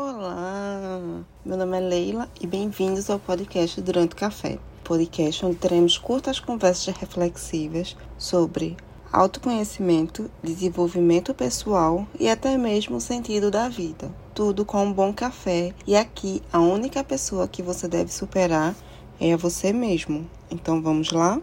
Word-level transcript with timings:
Olá, 0.00 1.24
meu 1.44 1.56
nome 1.56 1.76
é 1.76 1.80
Leila 1.80 2.28
e 2.40 2.46
bem-vindos 2.46 3.10
ao 3.10 3.18
podcast 3.18 3.80
Durante 3.80 4.12
o 4.12 4.16
Café. 4.16 4.56
Podcast 4.84 5.44
onde 5.44 5.56
teremos 5.56 5.98
curtas 5.98 6.38
conversas 6.38 6.94
reflexivas 6.94 7.96
sobre 8.16 8.76
autoconhecimento, 9.12 10.30
desenvolvimento 10.40 11.34
pessoal 11.34 12.06
e 12.16 12.28
até 12.28 12.56
mesmo 12.56 12.98
o 12.98 13.00
sentido 13.00 13.50
da 13.50 13.68
vida. 13.68 14.08
Tudo 14.32 14.64
com 14.64 14.84
um 14.84 14.92
bom 14.92 15.12
café 15.12 15.74
e 15.84 15.96
aqui 15.96 16.44
a 16.52 16.60
única 16.60 17.02
pessoa 17.02 17.48
que 17.48 17.60
você 17.60 17.88
deve 17.88 18.12
superar 18.12 18.76
é 19.18 19.36
você 19.36 19.72
mesmo. 19.72 20.30
Então 20.48 20.80
vamos 20.80 21.10
lá? 21.10 21.40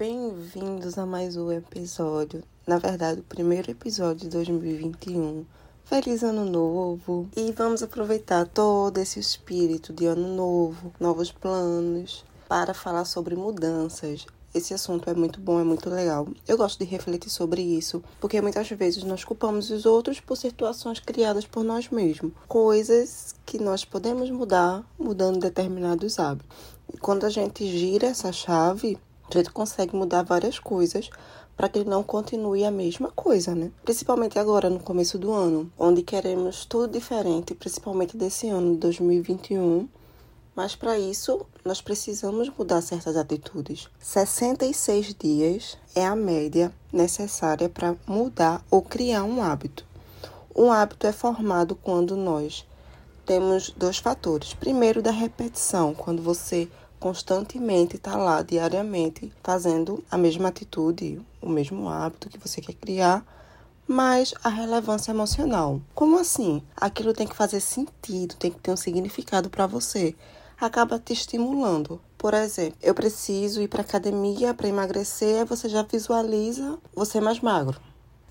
Bem-vindos 0.00 0.96
a 0.96 1.04
mais 1.04 1.36
um 1.36 1.52
episódio. 1.52 2.42
Na 2.66 2.78
verdade, 2.78 3.20
o 3.20 3.22
primeiro 3.22 3.70
episódio 3.70 4.20
de 4.20 4.28
2021. 4.30 5.44
Feliz 5.84 6.22
ano 6.22 6.46
novo! 6.46 7.28
E 7.36 7.52
vamos 7.52 7.82
aproveitar 7.82 8.48
todo 8.48 8.96
esse 8.96 9.20
espírito 9.20 9.92
de 9.92 10.06
ano 10.06 10.34
novo, 10.34 10.90
novos 10.98 11.30
planos, 11.30 12.24
para 12.48 12.72
falar 12.72 13.04
sobre 13.04 13.36
mudanças. 13.36 14.24
Esse 14.54 14.72
assunto 14.72 15.10
é 15.10 15.12
muito 15.12 15.38
bom, 15.38 15.60
é 15.60 15.64
muito 15.64 15.90
legal. 15.90 16.26
Eu 16.48 16.56
gosto 16.56 16.78
de 16.78 16.86
refletir 16.86 17.28
sobre 17.28 17.60
isso, 17.60 18.02
porque 18.18 18.40
muitas 18.40 18.70
vezes 18.70 19.04
nós 19.04 19.22
culpamos 19.22 19.70
os 19.70 19.84
outros 19.84 20.18
por 20.18 20.38
situações 20.38 20.98
criadas 20.98 21.44
por 21.44 21.62
nós 21.62 21.90
mesmos, 21.90 22.32
coisas 22.48 23.34
que 23.44 23.58
nós 23.58 23.84
podemos 23.84 24.30
mudar 24.30 24.82
mudando 24.98 25.38
determinados 25.38 26.18
hábitos. 26.18 26.56
E 26.90 26.96
quando 26.96 27.26
a 27.26 27.28
gente 27.28 27.66
gira 27.66 28.06
essa 28.06 28.32
chave, 28.32 28.98
a 29.36 29.42
gente 29.42 29.52
consegue 29.52 29.94
mudar 29.94 30.22
várias 30.22 30.58
coisas 30.58 31.10
para 31.56 31.68
que 31.68 31.78
ele 31.78 31.90
não 31.90 32.02
continue 32.02 32.64
a 32.64 32.70
mesma 32.70 33.10
coisa, 33.10 33.54
né? 33.54 33.70
Principalmente 33.84 34.38
agora, 34.38 34.70
no 34.70 34.80
começo 34.80 35.18
do 35.18 35.32
ano, 35.32 35.70
onde 35.78 36.02
queremos 36.02 36.64
tudo 36.64 36.92
diferente, 36.92 37.54
principalmente 37.54 38.16
desse 38.16 38.48
ano 38.48 38.72
de 38.72 38.78
2021. 38.78 39.86
Mas 40.56 40.74
para 40.74 40.98
isso, 40.98 41.46
nós 41.64 41.80
precisamos 41.80 42.50
mudar 42.56 42.80
certas 42.80 43.16
atitudes. 43.16 43.88
66 43.98 45.14
dias 45.14 45.78
é 45.94 46.04
a 46.04 46.16
média 46.16 46.72
necessária 46.92 47.68
para 47.68 47.94
mudar 48.06 48.64
ou 48.70 48.82
criar 48.82 49.24
um 49.24 49.42
hábito. 49.42 49.84
Um 50.56 50.72
hábito 50.72 51.06
é 51.06 51.12
formado 51.12 51.74
quando 51.74 52.16
nós 52.16 52.66
temos 53.24 53.70
dois 53.70 53.98
fatores. 53.98 54.54
Primeiro, 54.54 55.00
da 55.00 55.12
repetição, 55.12 55.94
quando 55.94 56.22
você 56.22 56.68
constantemente 57.00 57.96
está 57.96 58.14
lá 58.14 58.42
diariamente 58.42 59.32
fazendo 59.42 60.04
a 60.10 60.18
mesma 60.18 60.50
atitude, 60.50 61.20
o 61.40 61.48
mesmo 61.48 61.88
hábito 61.88 62.28
que 62.28 62.38
você 62.38 62.60
quer 62.60 62.74
criar, 62.74 63.24
mas 63.88 64.34
a 64.44 64.50
relevância 64.50 65.10
emocional. 65.10 65.80
Como 65.94 66.18
assim? 66.18 66.62
Aquilo 66.76 67.14
tem 67.14 67.26
que 67.26 67.34
fazer 67.34 67.58
sentido, 67.58 68.36
tem 68.36 68.50
que 68.50 68.60
ter 68.60 68.70
um 68.70 68.76
significado 68.76 69.48
para 69.48 69.66
você. 69.66 70.14
Acaba 70.60 70.98
te 70.98 71.14
estimulando. 71.14 71.98
Por 72.18 72.34
exemplo, 72.34 72.76
eu 72.82 72.94
preciso 72.94 73.62
ir 73.62 73.68
para 73.68 73.80
academia 73.80 74.52
para 74.52 74.68
emagrecer, 74.68 75.46
você 75.46 75.70
já 75.70 75.82
visualiza 75.82 76.78
você 76.94 77.18
mais 77.18 77.40
magro. 77.40 77.80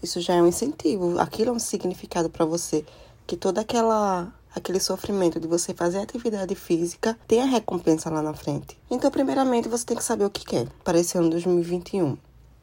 Isso 0.02 0.22
já 0.22 0.36
é 0.36 0.42
um 0.42 0.48
incentivo, 0.48 1.20
aquilo 1.20 1.50
é 1.50 1.54
um 1.54 1.60
significado 1.60 2.30
para 2.30 2.46
você, 2.46 2.86
que 3.26 3.36
toda 3.36 3.62
aquela 3.62 4.32
aquele 4.56 4.80
sofrimento 4.80 5.40
de 5.40 5.48
você 5.48 5.74
fazer 5.74 6.00
atividade 6.00 6.56
física 6.56 7.18
tem 7.28 7.42
a 7.42 7.46
recompensa 7.46 8.10
lá 8.10 8.22
na 8.22 8.34
frente. 8.34 8.78
Então, 8.90 9.12
primeiramente, 9.12 9.68
você 9.68 9.86
tem 9.86 9.98
que 9.98 10.04
saber 10.04 10.26
o 10.26 10.30
que 10.30 10.46
quer 10.46 10.68
para 10.84 11.00
esse 11.00 11.18
ano 11.18 11.30
2021. 11.30 12.18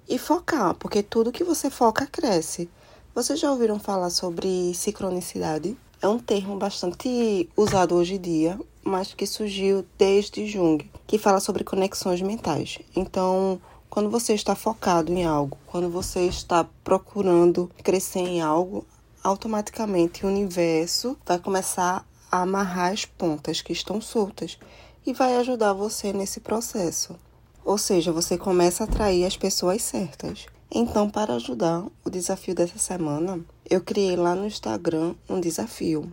E 0.09 0.19
focar, 0.19 0.75
porque 0.75 1.03
tudo 1.03 1.33
que 1.33 1.45
você 1.45 1.69
foca 1.69 2.07
cresce. 2.07 2.69
Vocês 3.15 3.41
já 3.41 3.51
ouviram 3.51 3.79
falar 3.79 4.11
sobre 4.11 4.73
sincronicidade? 4.75 5.77
É 6.01 6.07
um 6.07 6.19
termo 6.19 6.57
bastante 6.57 7.49
usado 7.57 7.95
hoje 7.95 8.15
em 8.15 8.21
dia, 8.21 8.61
mas 8.85 9.15
que 9.15 9.27
surgiu 9.27 9.85
desde 9.99 10.47
Jung, 10.47 10.89
que 11.07 11.19
fala 11.19 11.41
sobre 11.41 11.65
conexões 11.65 12.21
mentais. 12.21 12.79
Então, 12.95 13.61
quando 13.89 14.11
você 14.11 14.35
está 14.35 14.55
focado 14.55 15.11
em 15.11 15.25
algo, 15.25 15.57
quando 15.67 15.89
você 15.89 16.21
está 16.27 16.67
procurando 16.85 17.71
crescer 17.83 18.21
em 18.21 18.43
algo, 18.43 18.87
automaticamente 19.27 20.25
o 20.25 20.29
universo 20.29 21.19
vai 21.27 21.39
começar 21.39 22.07
a 22.31 22.43
amarrar 22.43 22.93
as 22.93 23.05
pontas 23.05 23.61
que 23.61 23.73
estão 23.73 24.01
soltas 24.01 24.57
e 25.05 25.13
vai 25.13 25.37
ajudar 25.37 25.73
você 25.73 26.13
nesse 26.13 26.39
processo. 26.39 27.17
Ou 27.65 27.77
seja, 27.77 28.13
você 28.13 28.39
começa 28.39 28.85
a 28.85 28.87
atrair 28.87 29.27
as 29.27 29.37
pessoas 29.37 29.83
certas. 29.83 30.47
Então, 30.71 31.11
para 31.11 31.35
ajudar 31.35 31.85
o 32.05 32.11
desafio 32.11 32.55
dessa 32.55 32.79
semana, 32.79 33.41
eu 33.69 33.81
criei 33.81 34.15
lá 34.15 34.37
no 34.37 34.47
Instagram 34.47 35.17
um 35.29 35.41
desafio. 35.41 36.09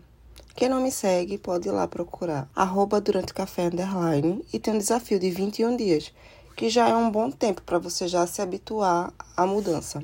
Quem 0.55 0.67
não 0.67 0.81
me 0.81 0.91
segue 0.91 1.37
pode 1.37 1.67
ir 1.67 1.71
lá 1.71 1.87
procurar 1.87 2.49
arroba 2.55 2.99
durante 2.99 3.33
café 3.33 3.67
underline 3.67 4.43
e 4.51 4.57
tem 4.57 4.73
um 4.73 4.79
desafio 4.79 5.19
de 5.19 5.29
21 5.29 5.77
dias, 5.77 6.11
que 6.55 6.67
já 6.67 6.89
é 6.89 6.95
um 6.95 7.11
bom 7.11 7.29
tempo 7.29 7.61
para 7.61 7.77
você 7.77 8.07
já 8.07 8.25
se 8.25 8.41
habituar 8.41 9.13
à 9.37 9.45
mudança. 9.45 10.01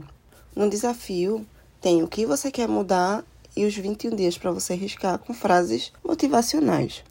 No 0.55 0.69
desafio, 0.69 1.45
tem 1.81 2.03
o 2.03 2.07
que 2.07 2.25
você 2.25 2.51
quer 2.51 2.67
mudar 2.67 3.23
e 3.55 3.65
os 3.65 3.75
21 3.75 4.15
dias 4.15 4.37
para 4.37 4.51
você 4.51 4.75
riscar 4.75 5.17
com 5.17 5.33
frases 5.33 5.91
motivacionais. 6.03 7.03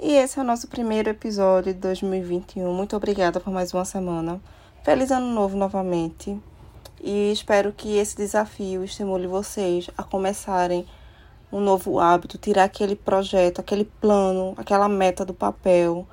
E 0.00 0.12
esse 0.12 0.38
é 0.38 0.42
o 0.42 0.44
nosso 0.44 0.68
primeiro 0.68 1.10
episódio 1.10 1.74
de 1.74 1.80
2021. 1.80 2.72
Muito 2.72 2.96
obrigada 2.96 3.40
por 3.40 3.52
mais 3.52 3.74
uma 3.74 3.84
semana. 3.84 4.40
Feliz 4.84 5.10
ano 5.10 5.26
novo 5.26 5.56
novamente. 5.56 6.40
E 7.02 7.32
espero 7.32 7.72
que 7.72 7.96
esse 7.96 8.16
desafio 8.16 8.84
estimule 8.84 9.26
vocês 9.26 9.90
a 9.98 10.04
começarem 10.04 10.86
um 11.52 11.60
novo 11.60 12.00
hábito, 12.00 12.38
tirar 12.38 12.64
aquele 12.64 12.96
projeto, 12.96 13.60
aquele 13.60 13.84
plano, 13.84 14.54
aquela 14.56 14.88
meta 14.88 15.24
do 15.24 15.34
papel. 15.34 16.06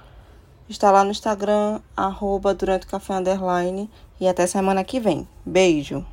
Está 0.70 0.92
lá 0.92 1.04
no 1.04 1.12
Instagram, 1.12 1.82
arroba 1.96 2.54
durante 2.54 2.86
o 2.86 2.90
café 2.90 3.16
underline. 3.16 3.90
E 4.20 4.28
até 4.28 4.48
semana 4.48 4.84
que 4.84 5.00
vem. 5.00 5.28
Beijo! 5.46 6.06